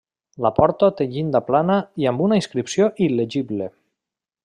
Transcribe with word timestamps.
La 0.45 0.49
porta 0.59 0.89
té 1.01 1.07
llinda 1.11 1.41
plana 1.51 1.77
i 2.05 2.09
amb 2.13 2.25
una 2.29 2.43
inscripció 2.43 2.91
il·legible. 3.09 3.73